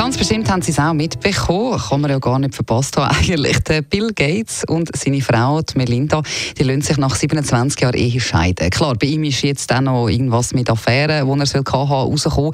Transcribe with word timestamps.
Ganz 0.00 0.16
bestimmt 0.16 0.50
haben 0.50 0.62
Sie 0.62 0.70
es 0.70 0.78
auch 0.78 0.94
mitbekommen, 0.94 1.78
kann 1.78 2.00
man 2.00 2.10
ja 2.10 2.18
gar 2.18 2.38
nicht 2.38 2.54
verpasst 2.54 2.96
haben 2.96 3.14
eigentlich. 3.20 3.58
Der 3.64 3.82
Bill 3.82 4.08
Gates 4.14 4.64
und 4.66 4.88
seine 4.96 5.20
Frau, 5.20 5.60
die 5.60 5.76
Melinda, 5.76 6.22
die 6.56 6.62
lassen 6.62 6.80
sich 6.80 6.96
nach 6.96 7.14
27 7.14 7.78
Jahren 7.78 7.92
Ehe 7.92 8.18
scheiden. 8.18 8.70
Klar, 8.70 8.94
bei 8.94 9.08
ihm 9.08 9.24
ist 9.24 9.42
jetzt 9.42 9.70
auch 9.70 9.82
noch 9.82 10.08
irgendwas 10.08 10.54
mit 10.54 10.70
Affären, 10.70 11.26
die 11.26 11.40
er 11.40 11.44
soll 11.44 11.62
haben, 11.66 11.90
rauskommen. 11.90 12.52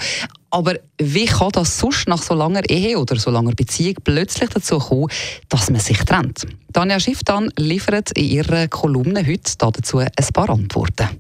Aber 0.50 0.74
wie 1.00 1.26
kann 1.26 1.52
das 1.52 1.78
sonst 1.78 2.08
nach 2.08 2.20
so 2.20 2.34
langer 2.34 2.68
Ehe 2.68 2.98
oder 2.98 3.14
so 3.14 3.30
langer 3.30 3.52
Beziehung 3.52 3.94
plötzlich 4.02 4.50
dazu 4.50 4.80
kommen, 4.80 5.06
dass 5.48 5.70
man 5.70 5.78
sich 5.78 5.98
trennt? 5.98 6.48
Tanja 6.72 6.98
Schifftan 6.98 7.52
liefert 7.56 8.10
in 8.18 8.24
ihrer 8.24 8.66
Kolumne 8.66 9.24
heute 9.24 9.52
dazu 9.56 9.98
ein 9.98 10.10
paar 10.34 10.50
Antworten. 10.50 11.10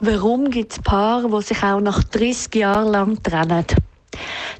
Warum 0.00 0.50
gibt 0.50 0.72
es 0.72 0.78
Paare, 0.80 1.26
die 1.34 1.42
sich 1.42 1.62
auch 1.62 1.80
nach 1.80 2.04
30 2.04 2.54
Jahren 2.54 2.92
lang 2.92 3.22
trennen? 3.22 3.64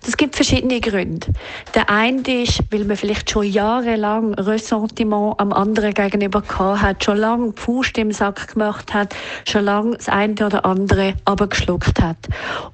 Das 0.04 0.16
gibt 0.16 0.36
verschiedene 0.36 0.80
Gründe. 0.80 1.26
Der 1.74 1.90
eine 1.90 2.42
ist, 2.42 2.60
weil 2.70 2.84
man 2.84 2.96
vielleicht 2.96 3.30
schon 3.30 3.44
jahrelang 3.44 4.34
Ressentiment 4.34 5.38
am 5.38 5.52
anderen 5.52 5.92
gegenüber 5.92 6.40
gehabt 6.40 6.82
hat, 6.82 7.04
schon 7.04 7.18
lange 7.18 7.52
die 7.52 7.60
Faust 7.60 7.98
im 7.98 8.12
Sack 8.12 8.54
gemacht 8.54 8.94
hat, 8.94 9.14
schon 9.46 9.64
lange 9.64 9.96
das 9.96 10.08
eine 10.08 10.34
oder 10.34 10.64
andere 10.64 11.14
aber 11.24 11.48
geschluckt 11.48 12.00
hat. 12.00 12.16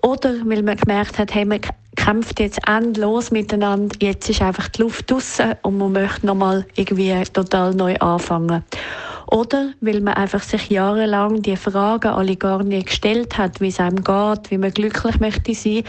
Oder 0.03 0.35
weil 0.45 0.63
man 0.63 0.77
gemerkt 0.77 1.19
hat, 1.19 1.35
hey, 1.35 1.45
man 1.45 1.61
kämpft 1.97 2.41
jetzt 2.41 2.61
endlos 2.69 3.31
miteinander, 3.31 3.97
jetzt 4.01 4.29
ist 4.29 4.43
einfach 4.43 4.69
die 4.69 4.83
Luft 4.83 5.11
draussen 5.11 5.55
und 5.63 5.79
man 5.79 5.93
möchte 5.93 6.27
nochmal 6.27 6.67
irgendwie 6.77 7.15
total 7.33 7.75
neu 7.75 7.97
anfangen. 7.97 8.63
Oder 9.37 9.73
weil 9.83 10.01
man 10.01 10.15
einfach 10.15 10.43
sich 10.43 10.71
jahrelang 10.71 11.43
die 11.43 11.59
Fragen 11.59 12.09
alle 12.09 12.37
gar 12.37 12.63
nicht 12.63 12.87
gestellt 12.87 13.37
hat, 13.37 13.61
wie 13.61 13.69
es 13.69 13.79
einem 13.79 14.03
geht, 14.03 14.51
wie 14.51 14.57
man 14.57 14.71
glücklich 14.71 15.21
möchte 15.21 15.53
sein. 15.53 15.83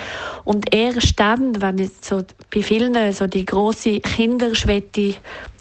Und 0.44 0.76
erst 0.76 1.18
dann, 1.18 1.62
wenn 1.62 1.78
jetzt 1.78 2.04
so 2.04 2.24
bei 2.54 2.62
vielen 2.62 3.14
so 3.14 3.26
die 3.26 3.46
große 3.46 4.02
Kinderschwette 4.02 5.16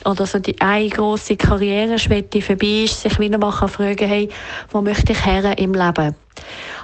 oder 0.05 0.27
so 0.27 0.41
die 0.41 0.61
eine 0.61 0.89
große 0.89 1.37
Karriereschwette 1.37 2.43
vorbei 2.43 2.87
ist, 2.87 3.03
sich 3.03 3.21
wieder 3.21 3.39
mal 3.39 3.53
fragen, 3.53 4.09
hey, 4.09 4.31
wo 4.73 4.83
möchte 4.83 5.13
ich 5.13 5.25
her 5.25 5.57
im 5.57 5.73
Leben? 5.73 6.17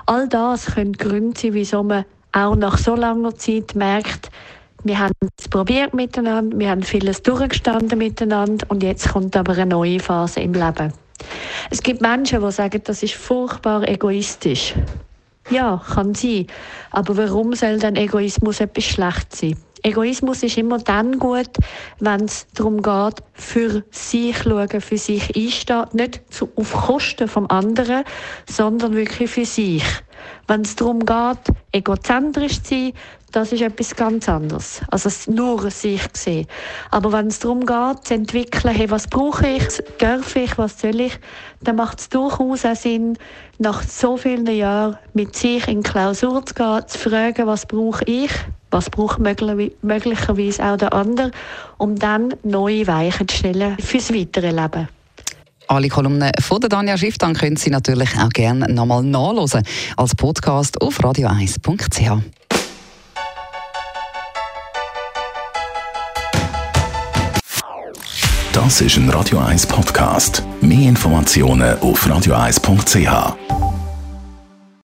All 0.07 0.29
das 0.29 0.67
können 0.67 0.93
Gründe 0.93 1.37
sein, 1.37 1.55
wieso 1.55 1.83
man 1.83 2.05
auch 2.31 2.55
nach 2.55 2.79
so 2.79 2.95
langer 2.95 3.35
Zeit 3.35 3.75
merkt, 3.75 4.31
wir 4.85 4.99
haben 4.99 5.13
es 5.39 5.49
probiert 5.49 5.95
miteinander, 5.95 6.59
wir 6.59 6.71
haben 6.71 6.83
vieles 6.83 7.23
durchgestanden 7.23 7.99
miteinander 7.99 8.67
und 8.69 8.83
jetzt 8.83 9.09
kommt 9.11 9.37
aber 9.37 9.53
eine 9.53 9.67
neue 9.67 10.01
Phase 10.01 10.41
im 10.41 10.55
Leben. 10.55 10.93
Es 11.71 11.83
gibt 11.83 12.01
Menschen, 12.01 12.43
die 12.43 12.53
sagen, 12.53 12.81
das 12.85 13.03
ist 13.03 13.15
furchtbar 13.15 13.89
egoistisch. 13.89 14.75
Ja, 15.51 15.83
kann 15.95 16.15
sein. 16.15 16.47
Aber 16.91 17.17
warum 17.17 17.55
soll 17.55 17.79
denn 17.79 17.97
Egoismus 17.97 18.61
etwas 18.61 18.85
schlecht 18.85 19.35
sein? 19.35 19.57
Egoismus 19.85 20.45
ist 20.45 20.59
immer 20.59 20.79
dann 20.79 21.19
gut, 21.19 21.51
wenn 21.99 22.25
es 22.25 22.47
darum 22.55 22.83
geht, 22.83 23.17
für 23.33 23.83
sich 23.91 24.39
schauen, 24.39 24.81
für 24.81 24.97
sich 24.97 25.37
einstehen, 25.37 25.87
nicht 25.93 26.21
auf 26.55 26.73
Kosten 26.73 27.27
vom 27.27 27.51
anderen, 27.51 28.05
sondern 28.49 28.95
wirklich 28.95 29.31
für 29.31 29.45
sich. 29.45 29.85
Wenn 30.47 30.61
es 30.61 30.77
darum 30.77 31.01
geht, 31.01 31.57
egozentrisch 31.73 32.63
zu 32.63 32.75
sein, 32.75 32.93
das 33.33 33.51
ist 33.51 33.63
etwas 33.63 33.97
ganz 33.97 34.29
anderes. 34.29 34.83
Also 34.91 35.09
nur 35.33 35.71
sich 35.71 36.03
sehen. 36.13 36.47
Aber 36.91 37.13
wenn 37.13 37.29
es 37.29 37.41
darum 37.41 37.67
geht, 37.67 38.05
zu 38.05 38.15
entwickeln, 38.15 38.75
hey, 38.75 38.91
was 38.91 39.09
brauche 39.09 39.49
ich, 39.49 39.83
darf 39.99 40.37
ich, 40.37 40.59
was 40.59 40.81
soll 40.81 41.01
ich, 41.01 41.19
dann 41.63 41.77
macht 41.77 41.99
es 41.99 42.09
durchaus 42.09 42.65
auch 42.65 42.77
Sinn, 42.77 43.19
nach 43.59 43.83
so 43.83 44.17
vielen 44.17 44.47
Jahren 44.47 44.99
mit 45.15 45.35
sich 45.35 45.67
in 45.67 45.83
Klausur 45.83 46.45
zu 46.45 46.55
gehen, 46.55 46.87
zu 46.87 46.99
fragen, 46.99 47.47
was 47.47 47.67
brauche 47.67 48.05
ich, 48.05 48.31
was 48.73 48.91
braucht 48.91 49.19
möglicherweise 49.21 50.65
auch 50.65 50.77
der 50.77 50.93
andere, 50.93 51.31
um 51.79 51.97
dann 51.99 52.35
neue 52.43 52.87
Weichen 52.87 53.29
zu 53.29 53.37
stellen 53.37 53.77
fürs 53.79 54.13
weitere 54.13 54.51
Leben. 54.51 54.89
Alle 55.69 55.89
Kolumnen 55.89 56.33
von 56.41 56.61
der 56.61 56.69
Danja 56.69 56.99
Schiff, 56.99 57.19
dann 57.19 57.35
können 57.35 57.57
Sie 57.57 57.71
natürlich 57.71 58.11
auch 58.19 58.29
gerne 58.31 58.73
nochmal 58.73 59.03
nachlesen 59.03 59.63
als 59.97 60.15
Podcast 60.15 60.81
auf 60.83 60.99
radio1.ch. 61.01 62.23
Das 68.53 68.83
ist 68.83 68.97
ein 68.99 69.09
Radio 69.09 69.39
1 69.39 69.67
Podcast. 69.67 70.43
Mehr 70.61 70.91
Informationen 70.91 71.79
auf 71.81 72.07
radio1.ch. 72.07 73.72